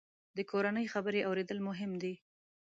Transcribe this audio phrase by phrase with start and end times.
[0.37, 2.13] د کورنۍ خبرې اورېدل مهم دي.